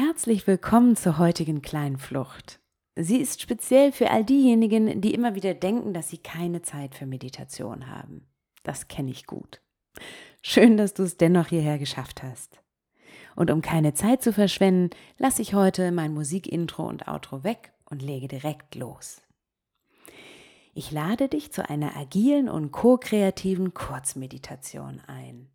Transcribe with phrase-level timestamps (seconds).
[0.00, 2.60] Herzlich willkommen zur heutigen kleinen Flucht.
[2.94, 7.04] Sie ist speziell für all diejenigen, die immer wieder denken, dass sie keine Zeit für
[7.04, 8.28] Meditation haben.
[8.62, 9.60] Das kenne ich gut.
[10.40, 12.60] Schön, dass du es dennoch hierher geschafft hast.
[13.34, 18.00] Und um keine Zeit zu verschwenden, lasse ich heute mein Musikintro und Outro weg und
[18.00, 19.22] lege direkt los.
[20.74, 25.50] Ich lade dich zu einer agilen und ko-kreativen Kurzmeditation ein.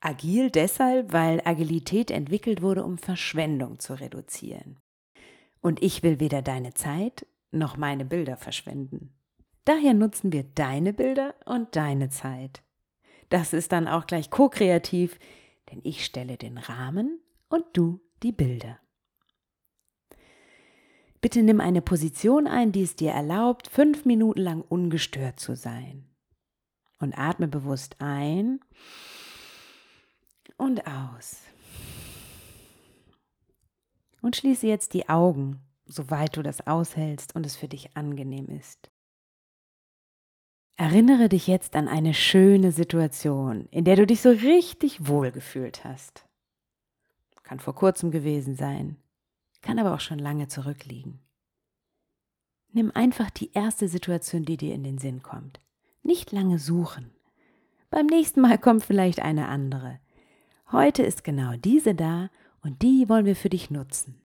[0.00, 4.78] Agil deshalb, weil Agilität entwickelt wurde, um Verschwendung zu reduzieren.
[5.60, 9.12] Und ich will weder deine Zeit noch meine Bilder verschwenden.
[9.64, 12.62] Daher nutzen wir deine Bilder und deine Zeit.
[13.28, 15.18] Das ist dann auch gleich ko-kreativ,
[15.70, 18.78] denn ich stelle den Rahmen und du die Bilder.
[21.20, 26.04] Bitte nimm eine Position ein, die es dir erlaubt, fünf Minuten lang ungestört zu sein.
[27.00, 28.60] Und atme bewusst ein
[30.58, 31.38] und aus.
[34.20, 38.90] Und schließe jetzt die Augen, soweit du das aushältst und es für dich angenehm ist.
[40.76, 45.84] Erinnere dich jetzt an eine schöne Situation, in der du dich so richtig wohl gefühlt
[45.84, 46.26] hast.
[47.42, 48.96] Kann vor kurzem gewesen sein,
[49.62, 51.20] kann aber auch schon lange zurückliegen.
[52.70, 55.60] Nimm einfach die erste Situation, die dir in den Sinn kommt.
[56.02, 57.10] Nicht lange suchen.
[57.90, 59.98] Beim nächsten Mal kommt vielleicht eine andere.
[60.70, 62.28] Heute ist genau diese da
[62.62, 64.20] und die wollen wir für dich nutzen.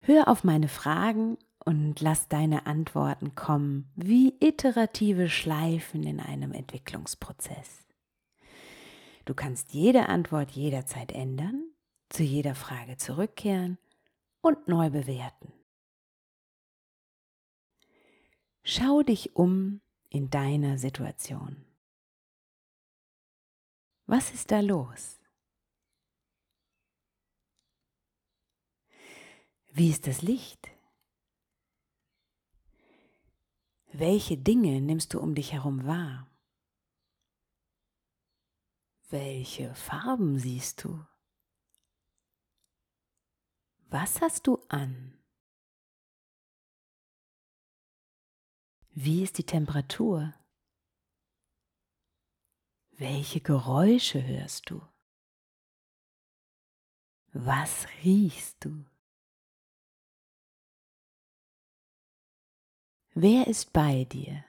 [0.00, 7.86] Hör auf meine Fragen und lass deine Antworten kommen wie iterative Schleifen in einem Entwicklungsprozess.
[9.26, 11.64] Du kannst jede Antwort jederzeit ändern,
[12.08, 13.76] zu jeder Frage zurückkehren
[14.40, 15.52] und neu bewerten.
[18.62, 21.67] Schau dich um in deiner Situation.
[24.10, 25.20] Was ist da los?
[29.66, 30.70] Wie ist das Licht?
[33.92, 36.26] Welche Dinge nimmst du um dich herum wahr?
[39.10, 41.04] Welche Farben siehst du?
[43.90, 45.22] Was hast du an?
[48.92, 50.37] Wie ist die Temperatur?
[53.00, 54.82] Welche Geräusche hörst du?
[57.32, 58.84] Was riechst du?
[63.14, 64.44] Wer ist bei dir?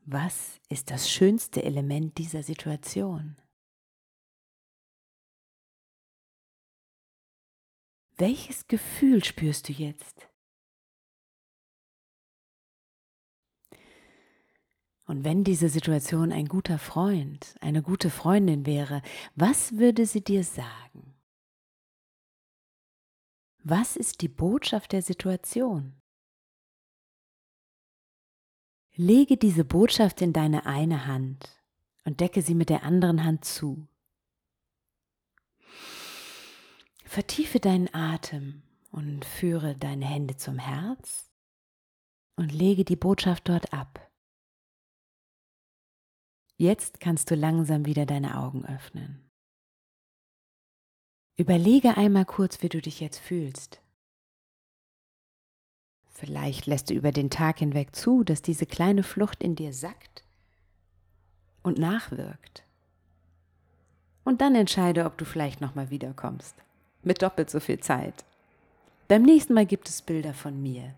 [0.00, 3.40] Was ist das schönste Element dieser Situation?
[8.18, 10.29] Welches Gefühl spürst du jetzt?
[15.10, 19.02] Und wenn diese Situation ein guter Freund, eine gute Freundin wäre,
[19.34, 21.16] was würde sie dir sagen?
[23.64, 26.00] Was ist die Botschaft der Situation?
[28.94, 31.60] Lege diese Botschaft in deine eine Hand
[32.04, 33.88] und decke sie mit der anderen Hand zu.
[37.04, 41.32] Vertiefe deinen Atem und führe deine Hände zum Herz
[42.36, 44.09] und lege die Botschaft dort ab.
[46.60, 49.26] Jetzt kannst du langsam wieder deine Augen öffnen.
[51.38, 53.80] Überlege einmal kurz, wie du dich jetzt fühlst.
[56.10, 60.22] Vielleicht lässt du über den Tag hinweg zu, dass diese kleine Flucht in dir sackt
[61.62, 62.62] und nachwirkt.
[64.24, 66.56] Und dann entscheide, ob du vielleicht nochmal wiederkommst.
[67.02, 68.26] Mit doppelt so viel Zeit.
[69.08, 70.94] Beim nächsten Mal gibt es Bilder von mir.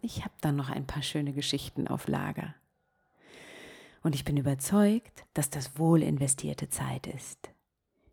[0.00, 2.54] Ich habe dann noch ein paar schöne Geschichten auf Lager.
[4.08, 7.50] Und ich bin überzeugt, dass das wohl investierte Zeit ist.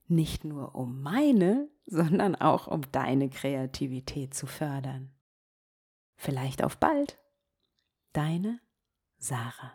[0.10, 5.14] Nicht nur um meine, sondern auch um deine Kreativität zu fördern.
[6.18, 7.18] Vielleicht auf bald.
[8.12, 8.60] Deine
[9.20, 9.72] Sarah.